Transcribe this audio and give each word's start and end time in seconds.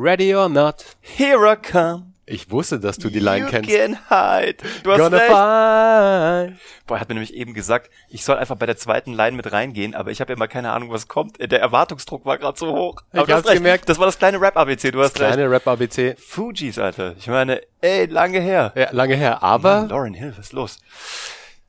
Ready 0.00 0.32
or 0.32 0.48
not. 0.48 0.84
Here 1.00 1.44
I 1.44 1.56
come. 1.56 2.12
Ich 2.24 2.52
wusste, 2.52 2.78
dass 2.78 2.98
du 2.98 3.10
die 3.10 3.18
Line 3.18 3.46
you 3.46 3.50
kennst. 3.50 3.68
Can 3.68 3.98
hide. 4.08 4.58
Du 4.84 4.92
hast 4.92 4.98
Gonna 4.98 5.16
recht. 5.16 6.52
find. 6.52 6.60
Boah, 6.86 6.96
er 6.96 7.00
hat 7.00 7.08
mir 7.08 7.14
nämlich 7.16 7.34
eben 7.34 7.52
gesagt, 7.52 7.90
ich 8.08 8.22
soll 8.24 8.36
einfach 8.36 8.54
bei 8.54 8.66
der 8.66 8.76
zweiten 8.76 9.12
Line 9.12 9.36
mit 9.36 9.50
reingehen, 9.50 9.96
aber 9.96 10.12
ich 10.12 10.20
habe 10.20 10.32
immer 10.32 10.46
keine 10.46 10.70
Ahnung, 10.70 10.92
was 10.92 11.08
kommt. 11.08 11.38
Der 11.40 11.60
Erwartungsdruck 11.60 12.24
war 12.26 12.38
gerade 12.38 12.56
so 12.56 12.68
hoch. 12.76 13.00
Ich 13.12 13.18
aber 13.18 13.26
hast 13.32 13.38
hab's 13.38 13.48
recht. 13.48 13.56
gemerkt. 13.56 13.88
Das 13.88 13.98
war 13.98 14.06
das 14.06 14.18
kleine 14.18 14.40
Rap-ABC, 14.40 14.92
du 14.92 15.00
hast 15.02 15.18
recht. 15.18 15.32
Kleine 15.32 15.50
Rap-ABC. 15.50 16.14
Fujis, 16.16 16.78
Alter. 16.78 17.16
Ich 17.18 17.26
meine, 17.26 17.60
ey, 17.80 18.06
lange 18.06 18.38
her. 18.38 18.72
Ja, 18.76 18.90
lange 18.92 19.16
her, 19.16 19.42
aber 19.42 19.80
Mann, 19.80 19.88
Lauren 19.88 20.14
Hill, 20.14 20.30
was 20.36 20.46
ist 20.46 20.52
los? 20.52 20.78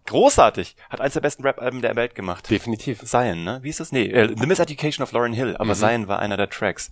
Großartig. 0.06 0.76
Hat 0.90 1.02
eins 1.02 1.14
der 1.14 1.22
besten 1.22 1.44
Rap-Alben 1.44 1.82
der 1.82 1.96
Welt 1.96 2.14
gemacht. 2.16 2.50
definitiv. 2.50 3.00
Zion, 3.04 3.44
ne? 3.44 3.60
Wie 3.64 3.70
ist 3.70 3.80
das? 3.80 3.92
Nee, 3.92 4.08
äh, 4.08 4.36
The 4.38 4.46
Miseducation 4.46 5.04
of 5.04 5.14
Lauren 5.14 5.34
Hill, 5.34 5.56
aber 5.58 5.74
Zion 5.74 6.08
war 6.08 6.20
einer 6.20 6.36
der 6.38 6.50
Tracks. 6.50 6.92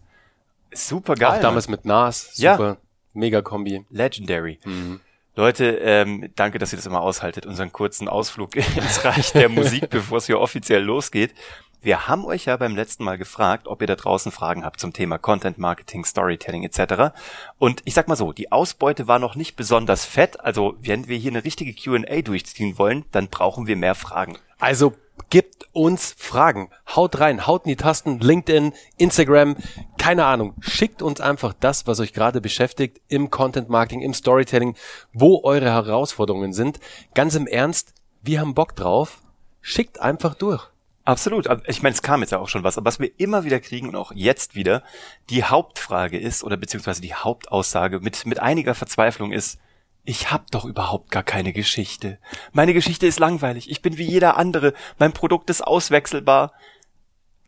Super 0.74 1.16
geil. 1.16 1.38
Auch 1.38 1.42
damals 1.42 1.68
mit 1.68 1.86
Nas. 1.86 2.32
Ja. 2.38 2.56
Super. 2.58 2.78
Mega 3.14 3.42
Kombi. 3.42 3.86
Legendary. 3.90 4.60
Mhm. 4.64 5.00
Leute, 5.36 5.66
ähm, 5.84 6.32
danke, 6.36 6.58
dass 6.58 6.74
ihr 6.74 6.78
das 6.78 6.88
immer 6.88 7.02
aushaltet, 7.02 7.46
unseren 7.46 7.72
kurzen 7.72 8.08
Ausflug 8.08 8.56
ins 8.76 9.06
Reich 9.06 9.34
der 9.34 9.50
Musik, 9.50 9.90
bevor 9.90 10.18
es 10.18 10.26
hier 10.26 10.40
offiziell 10.40 10.82
losgeht. 10.82 11.34
Wir 11.82 12.08
haben 12.08 12.26
euch 12.26 12.46
ja 12.46 12.58
beim 12.58 12.76
letzten 12.76 13.04
Mal 13.04 13.18
gefragt, 13.18 13.68
ob 13.68 13.82
ihr 13.82 13.88
da 13.88 13.96
draußen 13.96 14.32
Fragen 14.32 14.66
habt 14.66 14.80
zum 14.80 14.94
Thema 14.94 15.20
Content 15.20 15.60
Marketing, 15.60 16.06
Storytelling 16.06 16.64
etc. 16.64 17.14
Und 17.60 17.82
ich 17.86 17.94
sag 17.94 18.08
mal 18.08 18.16
so, 18.16 18.34
die 18.34 18.52
Ausbeute 18.52 19.08
war 19.08 19.20
noch 19.20 19.36
nicht 19.36 19.56
besonders 19.56 20.04
fett. 20.04 20.40
Also 20.40 20.76
wenn 20.82 21.08
wir 21.08 21.18
hier 21.18 21.32
eine 21.32 21.44
richtige 21.44 21.74
Q&A 21.74 22.22
durchziehen 22.22 22.80
wollen, 22.80 23.06
dann 23.12 23.28
brauchen 23.28 23.68
wir 23.68 23.76
mehr 23.76 23.94
Fragen. 23.94 24.38
Also 24.60 24.94
gibt 25.30 25.68
uns 25.72 26.16
Fragen. 26.18 26.70
Haut 26.96 27.20
rein, 27.20 27.46
haut 27.46 27.66
in 27.66 27.70
die 27.70 27.76
Tasten, 27.76 28.20
LinkedIn, 28.20 28.74
Instagram, 28.98 29.56
keine 29.98 30.26
Ahnung. 30.26 30.56
Schickt 30.62 31.02
uns 31.02 31.22
einfach 31.22 31.54
das, 31.54 31.86
was 31.86 32.00
euch 32.00 32.14
gerade 32.14 32.42
beschäftigt 32.42 33.02
im 33.08 33.30
Content 33.30 33.70
Marketing, 33.70 34.02
im 34.02 34.14
Storytelling, 34.14 34.76
wo 35.14 35.44
eure 35.44 35.66
Herausforderungen 35.66 36.54
sind. 36.54 36.80
Ganz 37.14 37.36
im 37.36 37.46
Ernst, 37.46 37.94
wir 38.24 38.40
haben 38.40 38.56
Bock 38.56 38.76
drauf. 38.76 39.20
Schickt 39.62 40.02
einfach 40.02 40.34
durch. 40.34 40.70
Absolut. 41.08 41.48
Aber 41.48 41.68
Ich 41.70 41.82
meine, 41.82 41.94
es 41.94 42.02
kam 42.02 42.20
jetzt 42.20 42.32
ja 42.32 42.40
auch 42.40 42.50
schon 42.50 42.66
was. 42.66 42.78
Aber 42.78 42.86
was 42.86 43.00
wir 43.00 43.18
immer 43.18 43.46
wieder 43.46 43.62
kriegen 43.62 43.88
und 43.88 43.96
auch 43.96 44.12
jetzt 44.14 44.56
wieder, 44.56 44.84
die 45.30 45.46
Hauptfrage 45.46 46.20
ist, 46.20 46.44
oder 46.44 46.58
beziehungsweise 46.58 47.02
die 47.02 47.14
Hauptaussage 47.14 48.02
mit, 48.02 48.26
mit 48.26 48.40
einiger 48.42 48.76
Verzweiflung 48.76 49.32
ist, 49.32 49.58
ich 50.04 50.32
hab 50.32 50.52
doch 50.52 50.66
überhaupt 50.66 51.10
gar 51.10 51.24
keine 51.24 51.54
Geschichte. 51.54 52.20
Meine 52.52 52.74
Geschichte 52.74 53.08
ist 53.08 53.20
langweilig. 53.20 53.72
Ich 53.72 53.82
bin 53.82 53.98
wie 53.98 54.04
jeder 54.04 54.36
andere. 54.36 54.74
Mein 55.00 55.14
Produkt 55.14 55.50
ist 55.50 55.66
auswechselbar. 55.66 56.52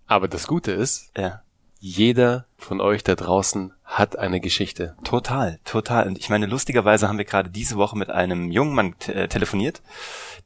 Aber 0.08 0.30
das 0.30 0.48
Gute 0.48 0.72
ist, 0.72 1.12
Ja. 1.18 1.42
Jeder 1.80 2.46
von 2.58 2.82
euch 2.82 3.04
da 3.04 3.16
draußen 3.16 3.74
hat 3.86 4.18
eine 4.20 4.40
Geschichte. 4.40 4.96
Total, 5.04 5.60
total. 5.66 6.08
Und 6.08 6.18
ich 6.20 6.30
meine, 6.30 6.46
lustigerweise 6.46 7.08
haben 7.08 7.18
wir 7.18 7.26
gerade 7.26 7.50
diese 7.50 7.78
Woche 7.78 7.98
mit 7.98 8.10
einem 8.10 8.52
jungen 8.52 8.76
Mann 8.76 9.00
t- 9.00 9.14
äh, 9.14 9.28
telefoniert, 9.28 9.82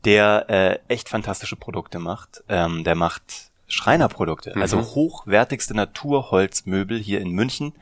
der 0.05 0.45
äh, 0.49 0.79
echt 0.87 1.09
fantastische 1.09 1.55
Produkte 1.55 1.99
macht. 1.99 2.43
Ähm, 2.49 2.83
der 2.83 2.95
macht 2.95 3.23
Schreinerprodukte, 3.67 4.55
also 4.55 4.79
hochwertigste 4.81 5.73
Naturholzmöbel 5.73 6.99
hier 6.99 7.19
in 7.21 7.31
München. 7.31 7.73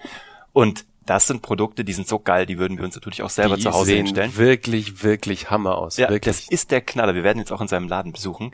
Und 0.54 0.86
das 1.06 1.28
sind 1.28 1.42
Produkte, 1.42 1.84
die 1.84 1.94
sind 1.94 2.08
so 2.08 2.20
geil, 2.20 2.46
die 2.46 2.58
würden 2.60 2.78
wir 2.78 2.86
uns 2.86 2.96
natürlich 2.96 3.24
auch 3.24 3.30
selber 3.30 3.58
die 3.58 3.64
zu 3.64 3.72
Hause 3.74 3.86
sehen 3.88 4.06
hinstellen. 4.06 4.38
wirklich, 4.38 5.04
wirklich 5.04 5.50
Hammer 5.50 5.78
aus. 5.78 5.98
Ja, 5.98 6.10
wirklich. 6.10 6.38
das 6.38 6.48
ist 6.50 6.72
der 6.72 6.82
Knaller. 6.82 7.16
Wir 7.16 7.24
werden 7.24 7.40
jetzt 7.40 7.52
auch 7.52 7.60
in 7.60 7.68
seinem 7.68 7.88
Laden 7.90 8.14
besuchen. 8.14 8.54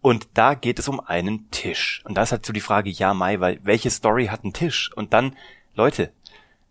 Und 0.00 0.28
da 0.34 0.54
geht 0.54 0.78
es 0.78 0.88
um 0.88 1.00
einen 1.00 1.50
Tisch. 1.50 2.02
Und 2.04 2.14
da 2.14 2.22
ist 2.22 2.32
halt 2.32 2.46
so 2.46 2.52
die 2.52 2.60
Frage, 2.60 2.90
ja, 2.90 3.14
Mai, 3.14 3.40
weil 3.40 3.60
welche 3.62 3.90
Story 3.90 4.26
hat 4.26 4.44
ein 4.44 4.52
Tisch? 4.52 4.90
Und 4.94 5.12
dann, 5.12 5.36
Leute, 5.74 6.12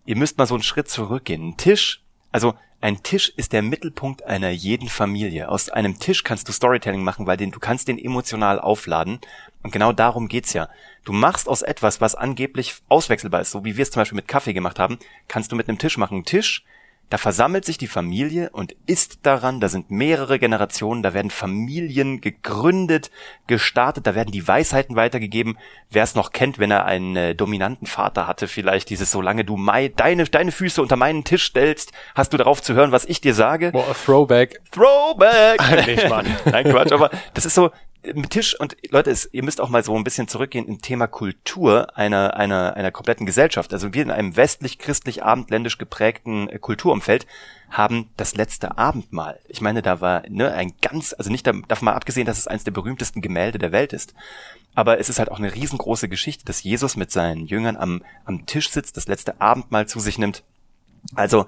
ihr 0.06 0.16
müsst 0.16 0.38
mal 0.38 0.48
so 0.48 0.56
einen 0.56 0.64
Schritt 0.64 0.90
zurückgehen. 0.90 1.50
Ein 1.50 1.58
Tisch, 1.58 2.02
also 2.32 2.54
ein 2.80 3.02
Tisch 3.02 3.30
ist 3.36 3.54
der 3.54 3.64
Mittelpunkt 3.64 4.24
einer 4.24 4.52
jeden 4.52 4.88
Familie. 4.88 5.50
Aus 5.50 5.70
einem 5.70 6.00
Tisch 6.00 6.24
kannst 6.24 6.48
du 6.48 6.52
Storytelling 6.54 7.04
machen, 7.04 7.26
weil 7.26 7.36
den, 7.36 7.52
du 7.52 7.60
kannst 7.60 7.88
den 7.88 7.98
emotional 7.98 8.60
aufladen. 8.60 9.20
Und 9.64 9.72
genau 9.72 9.92
darum 9.92 10.28
geht's 10.28 10.54
ja. 10.54 10.70
Du 11.04 11.12
machst 11.12 11.50
aus 11.50 11.64
etwas, 11.64 12.02
was 12.02 12.16
angeblich 12.16 12.76
auswechselbar 12.88 13.42
ist, 13.42 13.52
so 13.52 13.66
wie 13.66 13.78
wir 13.78 13.82
es 13.82 13.92
zum 13.92 14.02
Beispiel 14.02 14.16
mit 14.16 14.28
Kaffee 14.28 14.54
gemacht 14.54 14.78
haben, 14.78 15.00
kannst 15.28 15.52
du 15.52 15.56
mit 15.56 15.68
einem 15.68 15.80
Tisch 15.80 15.98
machen. 15.98 16.20
Ein 16.20 16.26
Tisch, 16.26 16.64
da 17.10 17.18
versammelt 17.18 17.64
sich 17.64 17.78
die 17.78 17.88
Familie 17.88 18.50
und 18.52 18.76
isst 18.86 19.20
daran, 19.24 19.62
da 19.62 19.70
sind 19.70 19.90
mehrere 19.90 20.40
Generationen, 20.40 21.04
da 21.04 21.14
werden 21.14 21.32
Familien 21.32 22.20
gegründet, 22.20 23.12
gestartet, 23.48 24.06
da 24.06 24.14
werden 24.14 24.32
die 24.32 24.46
Weisheiten 24.46 24.96
weitergegeben. 24.96 25.58
Wer 25.90 26.04
es 26.04 26.16
noch 26.16 26.32
kennt, 26.32 26.60
wenn 26.60 26.70
er 26.70 26.86
einen 26.86 27.16
äh, 27.16 27.36
dominanten 27.36 27.88
Vater 27.88 28.28
hatte, 28.28 28.48
vielleicht 28.48 28.90
dieses, 28.90 29.12
solange 29.12 29.46
du 29.46 29.56
mei 29.56 29.88
deine, 29.88 30.26
deine 30.26 30.52
Füße 30.52 30.82
unter 30.82 30.98
meinen 30.98 31.24
Tisch 31.24 31.46
stellst, 31.46 31.94
hast 32.14 32.34
du 32.34 32.38
darauf 32.38 32.62
zu 32.62 32.74
hören, 32.74 32.92
was 32.92 33.06
ich 33.06 33.22
dir 33.22 33.34
sage. 33.34 33.72
Boah, 33.72 33.96
Throwback. 34.06 34.60
Throwback! 34.72 35.88
Nicht, 35.88 36.10
Mann. 36.10 36.26
Nein, 36.46 36.70
Quatsch, 36.70 36.92
aber 36.92 37.10
das 37.34 37.46
ist 37.46 37.56
so, 37.56 37.72
mit 38.04 38.30
Tisch 38.30 38.60
und 38.60 38.78
Leute, 38.90 39.12
es, 39.12 39.30
ihr 39.32 39.44
müsst 39.44 39.60
auch 39.60 39.70
mal 39.70 39.84
so 39.84 39.96
ein 39.96 40.04
bisschen 40.04 40.28
zurückgehen 40.28 40.68
im 40.68 40.82
Thema 40.82 41.08
Kultur 41.08 41.98
einer, 41.98 42.36
einer, 42.36 42.76
einer 42.76 42.92
kompletten 42.92 43.26
Gesellschaft. 43.26 43.74
Also 43.74 43.94
wir 43.94 44.04
in 44.04 44.12
einem 44.12 44.36
westlich-christlich 44.36 45.24
abendländisch 45.24 45.78
geprägten 45.78 46.48
äh, 46.50 46.60
Kulturumfeld 46.60 47.28
haben 47.70 48.10
das 48.16 48.36
letzte 48.36 48.78
Abendmahl. 48.78 49.40
Ich 49.50 49.60
meine, 49.60 49.82
da 49.82 50.00
war 50.00 50.24
ne, 50.30 50.54
ein 50.54 50.74
ganz, 50.82 51.14
also 51.18 51.30
nicht 51.30 51.46
da- 51.46 51.54
davon 51.68 51.88
mal 51.88 51.96
abgesehen, 51.96 52.26
dass 52.26 52.38
es 52.38 52.48
eines 52.48 52.64
der 52.64 52.72
berühmtesten 52.72 53.22
Gemälde 53.22 53.60
der 53.60 53.74
Welt 53.74 53.92
ist. 53.92 54.14
Aber 54.74 55.00
es 55.00 55.10
ist 55.10 55.20
halt 55.20 55.32
auch 55.32 55.40
eine 55.40 55.54
riesengroße 55.54 56.08
Geschichte, 56.08 56.46
dass 56.46 56.64
Jesus 56.64 56.96
mit 56.96 57.12
seinen 57.12 57.46
Jüngern 57.46 57.76
am, 57.76 58.04
am 58.26 58.46
Tisch 58.46 58.70
sitzt, 58.70 58.96
das 58.96 59.08
letzte 59.08 59.42
Abendmahl 59.42 59.88
zu 59.88 60.00
sich 60.00 60.18
nimmt. 60.18 60.44
Also 61.16 61.46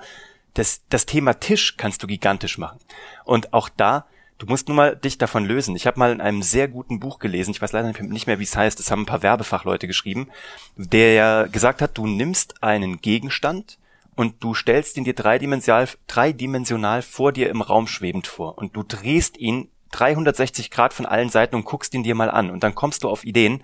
das, 0.55 0.81
das 0.89 1.05
Thema 1.05 1.39
Tisch 1.39 1.77
kannst 1.77 2.03
du 2.03 2.07
gigantisch 2.07 2.57
machen. 2.57 2.79
Und 3.23 3.53
auch 3.53 3.69
da, 3.69 4.07
du 4.39 4.45
musst 4.47 4.67
nur 4.67 4.75
mal 4.75 4.95
dich 4.95 5.17
davon 5.17 5.45
lösen. 5.45 5.75
Ich 5.75 5.85
habe 5.85 5.99
mal 5.99 6.11
in 6.11 6.21
einem 6.21 6.41
sehr 6.41 6.67
guten 6.67 6.99
Buch 6.99 7.19
gelesen, 7.19 7.51
ich 7.51 7.61
weiß 7.61 7.73
leider 7.73 7.91
nicht 8.01 8.25
mehr, 8.25 8.39
wie 8.39 8.43
es 8.43 8.55
heißt, 8.55 8.79
das 8.79 8.89
haben 8.89 9.03
ein 9.03 9.05
paar 9.05 9.21
Werbefachleute 9.21 9.85
geschrieben, 9.85 10.29
der 10.75 11.47
gesagt 11.51 11.81
hat, 11.81 11.97
du 11.97 12.07
nimmst 12.07 12.63
einen 12.63 13.01
Gegenstand 13.01 13.77
und 14.15 14.43
du 14.43 14.53
stellst 14.53 14.97
ihn 14.97 15.03
dir 15.03 15.13
dreidimensional, 15.13 15.87
dreidimensional 16.07 17.01
vor 17.01 17.31
dir 17.31 17.49
im 17.49 17.61
Raum 17.61 17.85
schwebend 17.85 18.27
vor 18.27 18.57
und 18.57 18.75
du 18.75 18.83
drehst 18.83 19.37
ihn 19.37 19.69
360 19.91 20.71
Grad 20.71 20.93
von 20.93 21.05
allen 21.05 21.29
Seiten 21.29 21.55
und 21.55 21.65
guckst 21.65 21.93
ihn 21.93 22.03
dir 22.03 22.15
mal 22.15 22.29
an 22.29 22.49
und 22.49 22.63
dann 22.63 22.75
kommst 22.75 23.03
du 23.03 23.09
auf 23.09 23.25
Ideen, 23.25 23.63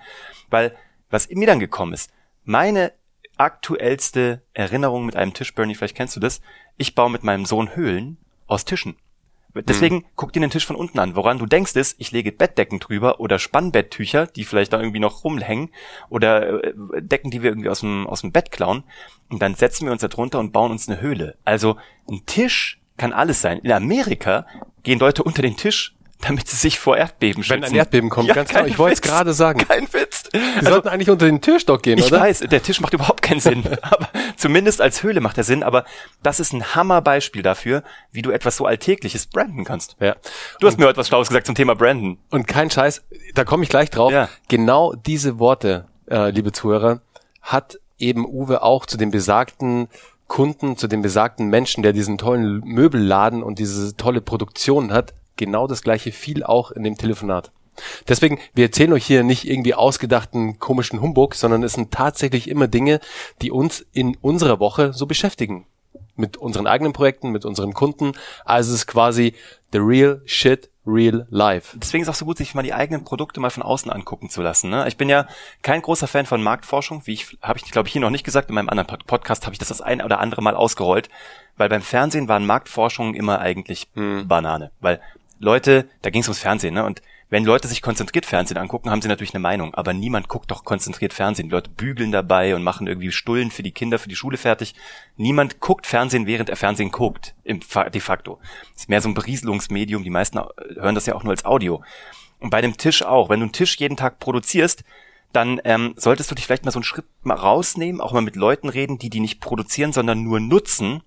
weil 0.49 0.75
was 1.09 1.29
mir 1.29 1.47
dann 1.47 1.59
gekommen 1.59 1.93
ist, 1.93 2.11
meine 2.43 2.91
aktuellste 3.37 4.41
Erinnerung 4.53 5.05
mit 5.05 5.15
einem 5.15 5.33
Tisch, 5.33 5.53
Bernie, 5.53 5.75
vielleicht 5.75 5.95
kennst 5.95 6.15
du 6.15 6.19
das, 6.19 6.41
ich 6.77 6.95
baue 6.95 7.09
mit 7.09 7.23
meinem 7.23 7.45
Sohn 7.45 7.75
Höhlen 7.75 8.17
aus 8.47 8.65
Tischen. 8.65 8.97
Deswegen 9.55 10.05
guck 10.15 10.33
dir 10.33 10.41
den 10.41 10.49
Tisch 10.49 10.65
von 10.65 10.75
unten 10.75 10.99
an. 10.99 11.15
Woran 11.15 11.39
du 11.39 11.45
denkst 11.45 11.75
ist, 11.75 11.95
ich 11.99 12.11
lege 12.11 12.31
Bettdecken 12.31 12.79
drüber 12.79 13.19
oder 13.19 13.39
Spannbetttücher, 13.39 14.27
die 14.27 14.43
vielleicht 14.43 14.73
da 14.73 14.79
irgendwie 14.79 14.99
noch 14.99 15.23
rumhängen 15.23 15.69
oder 16.09 16.63
äh, 16.63 16.73
Decken, 17.01 17.31
die 17.31 17.41
wir 17.41 17.51
irgendwie 17.51 17.69
aus 17.69 17.79
dem, 17.79 18.07
aus 18.07 18.21
dem 18.21 18.31
Bett 18.31 18.51
klauen. 18.51 18.83
Und 19.29 19.41
dann 19.41 19.55
setzen 19.55 19.85
wir 19.85 19.91
uns 19.91 20.01
da 20.01 20.07
drunter 20.07 20.39
und 20.39 20.51
bauen 20.51 20.71
uns 20.71 20.89
eine 20.89 21.01
Höhle. 21.01 21.37
Also 21.45 21.77
ein 22.09 22.25
Tisch 22.25 22.79
kann 22.97 23.13
alles 23.13 23.41
sein. 23.41 23.59
In 23.59 23.71
Amerika 23.71 24.45
gehen 24.83 24.99
Leute 24.99 25.23
unter 25.23 25.41
den 25.41 25.57
Tisch, 25.57 25.95
damit 26.21 26.47
sie 26.47 26.55
sich 26.55 26.79
vor 26.79 26.97
Erdbeben 26.97 27.43
schützen. 27.43 27.61
Wenn 27.61 27.69
ein 27.69 27.75
Erdbeben 27.75 28.09
kommt, 28.09 28.33
ganz 28.33 28.49
genau. 28.49 28.61
kein 28.61 28.71
Ich 28.71 28.77
wollte 28.77 28.93
es 28.93 29.01
gerade 29.01 29.33
sagen. 29.33 29.59
Kein 29.59 29.91
Witz. 29.93 30.23
Die 30.33 30.65
sollten 30.65 30.87
eigentlich 30.87 31.09
unter 31.09 31.25
den 31.25 31.41
Türstock 31.41 31.83
gehen, 31.83 31.99
Ich 31.99 32.05
oder? 32.05 32.21
weiß, 32.21 32.39
der 32.39 32.63
Tisch 32.63 32.79
macht 32.81 32.93
überhaupt 32.93 33.21
keinen 33.21 33.39
Sinn. 33.39 33.63
aber 33.81 34.07
zumindest 34.37 34.81
als 34.81 35.03
Höhle 35.03 35.21
macht 35.21 35.37
er 35.37 35.43
Sinn. 35.43 35.63
Aber 35.63 35.85
das 36.23 36.39
ist 36.39 36.53
ein 36.53 36.75
Hammerbeispiel 36.75 37.41
dafür, 37.41 37.83
wie 38.11 38.21
du 38.21 38.31
etwas 38.31 38.57
so 38.57 38.65
Alltägliches 38.65 39.27
branden 39.27 39.63
kannst. 39.63 39.95
Ja. 39.99 40.15
Du 40.59 40.67
hast 40.67 40.77
mir 40.77 40.85
heute 40.85 40.97
was 40.97 41.07
Schlaues 41.07 41.27
gesagt 41.27 41.45
zum 41.45 41.55
Thema 41.55 41.75
Branden. 41.75 42.17
Und 42.29 42.47
kein 42.47 42.69
Scheiß, 42.69 43.03
da 43.33 43.43
komme 43.43 43.63
ich 43.63 43.69
gleich 43.69 43.89
drauf. 43.89 44.11
Ja. 44.11 44.29
Genau 44.47 44.93
diese 44.93 45.39
Worte, 45.39 45.87
äh, 46.09 46.29
liebe 46.31 46.51
Zuhörer, 46.51 47.01
hat 47.41 47.79
eben 47.97 48.25
Uwe 48.25 48.63
auch 48.63 48.85
zu 48.85 48.97
dem 48.97 49.11
besagten 49.11 49.87
Kunden, 50.27 50.75
zu 50.75 50.87
dem 50.87 51.01
besagten 51.01 51.47
Menschen, 51.47 51.83
der 51.83 51.93
diesen 51.93 52.17
tollen 52.17 52.61
Möbelladen 52.65 53.43
und 53.43 53.59
diese 53.59 53.95
tolle 53.95 54.21
Produktion 54.21 54.91
hat, 54.91 55.13
genau 55.37 55.67
das 55.67 55.83
gleiche 55.83 56.11
viel 56.11 56.43
auch 56.43 56.71
in 56.71 56.83
dem 56.83 56.97
Telefonat. 56.97 57.51
Deswegen, 58.07 58.39
wir 58.53 58.65
erzählen 58.65 58.93
euch 58.93 59.05
hier 59.05 59.23
nicht 59.23 59.47
irgendwie 59.47 59.73
ausgedachten 59.73 60.59
komischen 60.59 61.01
Humbug, 61.01 61.35
sondern 61.35 61.63
es 61.63 61.73
sind 61.73 61.91
tatsächlich 61.91 62.49
immer 62.49 62.67
Dinge, 62.67 62.99
die 63.41 63.51
uns 63.51 63.85
in 63.93 64.17
unserer 64.21 64.59
Woche 64.59 64.93
so 64.93 65.05
beschäftigen. 65.05 65.65
Mit 66.17 66.37
unseren 66.37 66.65
eigenen 66.65 66.93
Projekten, 66.93 67.31
mit 67.31 67.43
unseren 67.43 67.73
Kunden. 67.73 68.13
Also 68.45 68.71
es 68.71 68.81
ist 68.81 68.87
quasi 68.87 69.33
the 69.73 69.79
real 69.79 70.21
shit, 70.25 70.69
real 70.87 71.27
life. 71.29 71.77
Deswegen 71.77 72.03
ist 72.03 72.09
auch 72.09 72.15
so 72.15 72.23
gut, 72.23 72.37
sich 72.37 72.55
mal 72.55 72.61
die 72.61 72.73
eigenen 72.73 73.03
Produkte 73.03 73.41
mal 73.41 73.49
von 73.49 73.63
außen 73.63 73.91
angucken 73.91 74.29
zu 74.29 74.41
lassen. 74.41 74.69
Ne? 74.69 74.87
Ich 74.87 74.95
bin 74.95 75.09
ja 75.09 75.27
kein 75.61 75.81
großer 75.81 76.07
Fan 76.07 76.25
von 76.25 76.41
Marktforschung, 76.41 77.01
wie 77.05 77.13
ich 77.13 77.37
habe 77.41 77.59
ich 77.59 77.69
glaube 77.69 77.87
ich 77.87 77.91
hier 77.91 78.01
noch 78.01 78.11
nicht 78.11 78.23
gesagt. 78.23 78.47
In 78.47 78.55
meinem 78.55 78.69
anderen 78.69 78.87
Pod- 78.87 79.05
Podcast 79.05 79.45
habe 79.45 79.53
ich 79.53 79.59
das 79.59 79.67
das 79.67 79.81
ein 79.81 80.01
oder 80.01 80.19
andere 80.21 80.41
Mal 80.41 80.55
ausgerollt, 80.55 81.09
weil 81.57 81.67
beim 81.67 81.81
Fernsehen 81.81 82.29
waren 82.29 82.45
Marktforschungen 82.45 83.13
immer 83.13 83.39
eigentlich 83.39 83.89
Banane, 83.93 84.71
weil 84.79 85.01
Leute, 85.39 85.89
da 86.01 86.11
ging 86.11 86.21
es 86.21 86.29
ums 86.29 86.39
Fernsehen, 86.39 86.75
ne? 86.75 86.85
Und 86.85 87.01
wenn 87.29 87.43
Leute 87.43 87.67
sich 87.67 87.81
konzentriert 87.81 88.25
Fernsehen 88.25 88.57
angucken, 88.57 88.91
haben 88.91 89.01
sie 89.01 89.07
natürlich 89.07 89.33
eine 89.33 89.41
Meinung, 89.41 89.73
aber 89.73 89.93
niemand 89.93 90.27
guckt 90.27 90.51
doch 90.51 90.63
konzentriert 90.63 91.11
Fernsehen. 91.11 91.49
Die 91.49 91.53
Leute 91.53 91.71
bügeln 91.71 92.11
dabei 92.11 92.55
und 92.55 92.63
machen 92.63 92.85
irgendwie 92.85 93.11
Stullen 93.11 93.49
für 93.49 93.63
die 93.63 93.71
Kinder, 93.71 93.97
für 93.97 94.09
die 94.09 94.15
Schule 94.15 94.37
fertig. 94.37 94.75
Niemand 95.17 95.59
guckt 95.59 95.87
Fernsehen, 95.87 96.27
während 96.27 96.49
er 96.49 96.55
Fernsehen 96.55 96.91
guckt, 96.91 97.33
im, 97.43 97.61
de 97.61 98.01
facto. 98.01 98.39
Das 98.73 98.83
ist 98.83 98.89
mehr 98.89 99.01
so 99.01 99.09
ein 99.09 99.15
Berieselungsmedium, 99.15 100.03
die 100.03 100.11
meisten 100.11 100.39
hören 100.75 100.95
das 100.95 101.07
ja 101.07 101.15
auch 101.15 101.23
nur 101.23 101.31
als 101.31 101.45
Audio. 101.45 101.83
Und 102.39 102.51
bei 102.51 102.61
dem 102.61 102.77
Tisch 102.77 103.01
auch. 103.01 103.29
Wenn 103.29 103.39
du 103.39 103.45
einen 103.45 103.53
Tisch 103.53 103.77
jeden 103.77 103.97
Tag 103.97 104.19
produzierst, 104.19 104.83
dann 105.33 105.59
ähm, 105.63 105.93
solltest 105.97 106.29
du 106.29 106.35
dich 106.35 106.45
vielleicht 106.45 106.63
mal 106.63 106.71
so 106.71 106.79
einen 106.79 106.83
Schritt 106.83 107.05
mal 107.23 107.35
rausnehmen, 107.35 108.01
auch 108.01 108.13
mal 108.13 108.21
mit 108.21 108.35
Leuten 108.35 108.69
reden, 108.69 108.99
die 108.99 109.09
die 109.09 109.19
nicht 109.19 109.41
produzieren, 109.41 109.93
sondern 109.93 110.23
nur 110.23 110.39
nutzen 110.39 111.01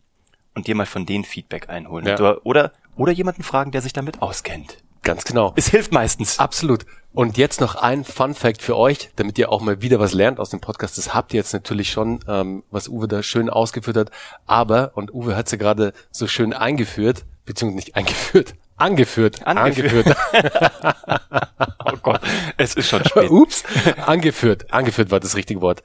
und 0.55 0.67
dir 0.67 0.75
mal 0.75 0.87
von 0.87 1.07
denen 1.07 1.25
Feedback 1.25 1.69
einholen. 1.69 2.07
Ja. 2.07 2.15
Oder, 2.17 2.45
oder, 2.45 2.73
oder 2.97 3.13
jemanden 3.13 3.43
fragen, 3.43 3.71
der 3.71 3.83
sich 3.83 3.93
damit 3.93 4.21
auskennt. 4.21 4.83
Ganz 5.09 5.25
genau. 5.25 5.55
Es 5.57 5.69
hilft 5.69 5.91
meistens. 5.91 6.39
Absolut. 6.39 6.85
Und 7.15 7.39
jetzt 7.39 7.63
noch 7.63 7.77
ein 7.77 8.05
Fun 8.05 8.35
Fact 8.35 8.61
für 8.61 8.77
euch, 8.77 9.09
damit 9.17 9.39
ihr 9.39 9.51
auch 9.51 9.63
mal 9.63 9.81
wieder 9.81 9.99
was 9.99 10.13
lernt 10.13 10.39
aus 10.39 10.51
dem 10.51 10.61
Podcast. 10.61 10.99
Das 10.99 11.15
habt 11.15 11.33
ihr 11.33 11.39
jetzt 11.39 11.55
natürlich 11.55 11.91
schon, 11.91 12.21
ähm, 12.29 12.63
was 12.71 12.89
Uwe 12.89 13.09
da 13.09 13.23
schön 13.23 13.49
ausgeführt 13.49 13.97
hat. 13.97 14.11
Aber, 14.45 14.93
und 14.97 15.15
Uwe 15.15 15.35
hat 15.35 15.49
sie 15.49 15.57
gerade 15.57 15.95
so 16.11 16.27
schön 16.27 16.53
eingeführt, 16.53 17.25
beziehungsweise 17.47 17.77
nicht 17.77 17.97
eingeführt, 17.97 18.55
angeführt. 18.77 19.47
Angeführt. 19.47 20.13
angeführt. 20.13 20.17
oh 21.87 21.97
Gott, 22.03 22.21
es 22.59 22.75
ist 22.75 22.91
schon 22.91 23.03
spät. 23.07 23.31
Ups, 23.31 23.65
angeführt. 24.05 24.71
Angeführt 24.71 25.11
war 25.11 25.21
das 25.21 25.37
richtige 25.37 25.63
Wort. 25.63 25.83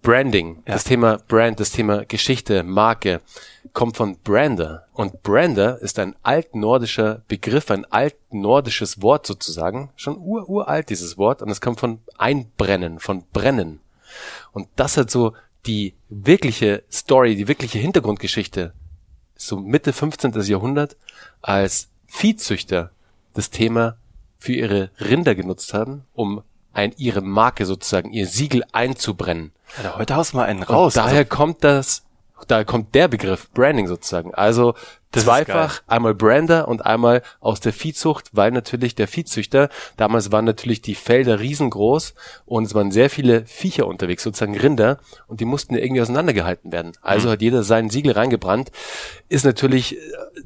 Branding, 0.00 0.62
ja. 0.66 0.72
das 0.72 0.84
Thema 0.84 1.18
Brand, 1.28 1.60
das 1.60 1.72
Thema 1.72 2.06
Geschichte, 2.06 2.62
Marke, 2.62 3.20
kommt 3.72 3.96
von 3.96 4.18
Brander. 4.18 4.86
Und 4.92 5.22
Brander 5.22 5.78
ist 5.80 5.98
ein 5.98 6.16
altnordischer 6.22 7.22
Begriff, 7.28 7.70
ein 7.70 7.84
altnordisches 7.84 9.02
Wort 9.02 9.26
sozusagen. 9.26 9.90
Schon 9.96 10.18
ur, 10.18 10.48
uralt 10.48 10.90
dieses 10.90 11.18
Wort. 11.18 11.42
Und 11.42 11.50
es 11.50 11.60
kommt 11.60 11.80
von 11.80 12.00
Einbrennen, 12.18 12.98
von 12.98 13.24
Brennen. 13.32 13.80
Und 14.52 14.68
das 14.76 14.96
hat 14.96 15.10
so 15.10 15.34
die 15.66 15.94
wirkliche 16.08 16.82
Story, 16.90 17.36
die 17.36 17.48
wirkliche 17.48 17.78
Hintergrundgeschichte, 17.78 18.72
so 19.36 19.56
Mitte 19.58 19.92
15. 19.92 20.32
Jahrhundert, 20.42 20.96
als 21.42 21.88
Viehzüchter 22.06 22.90
das 23.34 23.50
Thema 23.50 23.96
für 24.38 24.52
ihre 24.52 24.90
Rinder 24.98 25.34
genutzt 25.34 25.74
haben, 25.74 26.04
um 26.14 26.42
ein, 26.72 26.94
ihre 26.96 27.20
Marke 27.20 27.66
sozusagen, 27.66 28.10
ihr 28.10 28.26
Siegel 28.26 28.64
einzubrennen. 28.72 29.52
Ja, 29.82 29.96
heute 29.96 30.16
haust 30.16 30.32
du 30.32 30.38
mal 30.38 30.46
einen 30.46 30.62
raus. 30.62 30.96
Und 30.96 31.04
daher 31.04 31.18
also, 31.18 31.28
kommt 31.28 31.64
das, 31.64 32.04
daher 32.44 32.64
kommt 32.64 32.94
der 32.94 33.08
Begriff 33.08 33.50
Branding 33.52 33.86
sozusagen. 33.86 34.34
Also 34.34 34.74
das 35.12 35.24
Zweifach, 35.24 35.82
einmal 35.88 36.14
Brander 36.14 36.68
und 36.68 36.86
einmal 36.86 37.22
aus 37.40 37.58
der 37.58 37.72
Viehzucht, 37.72 38.30
weil 38.32 38.52
natürlich 38.52 38.94
der 38.94 39.08
Viehzüchter, 39.08 39.68
damals 39.96 40.30
waren 40.30 40.44
natürlich 40.44 40.82
die 40.82 40.94
Felder 40.94 41.40
riesengroß 41.40 42.14
und 42.46 42.64
es 42.64 42.74
waren 42.76 42.92
sehr 42.92 43.10
viele 43.10 43.44
Viecher 43.44 43.88
unterwegs, 43.88 44.22
sozusagen 44.22 44.56
Rinder, 44.56 45.00
und 45.26 45.40
die 45.40 45.46
mussten 45.46 45.74
irgendwie 45.74 46.00
auseinandergehalten 46.00 46.70
werden. 46.70 46.92
Also 47.02 47.26
mhm. 47.26 47.32
hat 47.32 47.42
jeder 47.42 47.64
seinen 47.64 47.90
Siegel 47.90 48.12
reingebrannt. 48.12 48.70
Ist 49.28 49.44
natürlich 49.44 49.96
äh, 49.96 50.00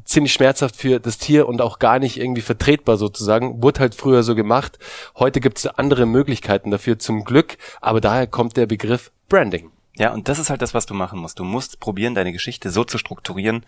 ziemlich 0.04 0.32
schmerzhaft 0.32 0.76
für 0.76 0.98
das 0.98 1.18
Tier 1.18 1.46
und 1.46 1.60
auch 1.60 1.78
gar 1.78 1.98
nicht 1.98 2.18
irgendwie 2.18 2.42
vertretbar 2.42 2.96
sozusagen. 2.96 3.62
Wurde 3.62 3.80
halt 3.80 3.94
früher 3.94 4.22
so 4.22 4.34
gemacht. 4.34 4.78
Heute 5.16 5.40
gibt 5.40 5.58
es 5.58 5.66
andere 5.66 6.06
Möglichkeiten 6.06 6.70
dafür 6.70 6.98
zum 6.98 7.24
Glück, 7.24 7.58
aber 7.82 8.00
daher 8.00 8.26
kommt 8.26 8.56
der 8.56 8.66
Begriff 8.66 9.10
Branding. 9.28 9.70
Ja, 9.96 10.12
und 10.12 10.28
das 10.28 10.38
ist 10.38 10.50
halt 10.50 10.62
das, 10.62 10.74
was 10.74 10.86
du 10.86 10.94
machen 10.94 11.18
musst. 11.18 11.38
Du 11.38 11.44
musst 11.44 11.80
probieren, 11.80 12.14
deine 12.14 12.32
Geschichte 12.32 12.70
so 12.70 12.84
zu 12.84 12.98
strukturieren, 12.98 13.64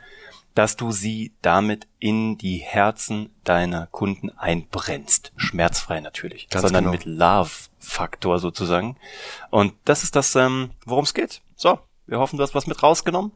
dass 0.54 0.76
du 0.76 0.90
sie 0.90 1.32
damit 1.42 1.86
in 1.98 2.38
die 2.38 2.56
Herzen 2.56 3.30
deiner 3.44 3.86
Kunden 3.88 4.30
einbrennst. 4.30 5.32
Schmerzfrei 5.36 6.00
natürlich, 6.00 6.48
Ganz 6.48 6.62
sondern 6.62 6.84
genau. 6.84 6.92
mit 6.92 7.04
Love-Faktor 7.04 8.38
sozusagen. 8.38 8.96
Und 9.50 9.74
das 9.84 10.02
ist 10.02 10.16
das, 10.16 10.34
ähm, 10.34 10.70
worum 10.84 11.04
es 11.04 11.14
geht. 11.14 11.42
So, 11.56 11.78
wir 12.06 12.18
hoffen, 12.18 12.38
du 12.38 12.42
hast 12.42 12.54
was 12.54 12.66
mit 12.66 12.82
rausgenommen. 12.82 13.32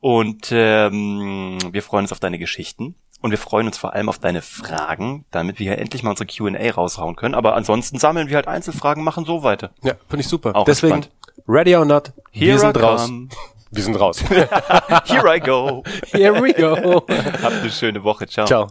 Und 0.00 0.48
ähm, 0.50 1.58
wir 1.70 1.82
freuen 1.82 2.04
uns 2.04 2.12
auf 2.12 2.20
deine 2.20 2.38
Geschichten. 2.38 2.94
Und 3.22 3.30
wir 3.30 3.38
freuen 3.38 3.66
uns 3.66 3.78
vor 3.78 3.94
allem 3.94 4.08
auf 4.08 4.18
deine 4.18 4.42
Fragen, 4.42 5.24
damit 5.30 5.58
wir 5.58 5.72
hier 5.72 5.78
endlich 5.78 6.02
mal 6.02 6.10
unsere 6.10 6.26
Q&A 6.26 6.70
raushauen 6.70 7.16
können. 7.16 7.34
Aber 7.34 7.54
ansonsten 7.54 7.98
sammeln 7.98 8.28
wir 8.28 8.36
halt 8.36 8.46
Einzelfragen, 8.46 9.02
machen 9.02 9.24
so 9.24 9.42
weiter. 9.42 9.70
Ja, 9.82 9.94
finde 10.08 10.20
ich 10.20 10.28
super. 10.28 10.54
Auch 10.54 10.64
Deswegen, 10.64 10.96
entspannt. 10.96 11.15
Ready 11.46 11.74
or 11.74 11.84
not, 11.84 12.12
Here 12.30 12.52
wir 12.52 12.58
sind 12.58 12.76
raus. 12.76 13.06
Come. 13.06 13.28
Wir 13.72 13.82
sind 13.82 13.96
raus. 13.96 14.20
Here 14.28 15.26
I 15.26 15.40
go. 15.40 15.82
Here 16.12 16.40
we 16.40 16.52
go. 16.54 17.04
Habt 17.42 17.60
eine 17.60 17.70
schöne 17.70 18.02
Woche. 18.04 18.26
Ciao. 18.26 18.46
Ciao. 18.46 18.68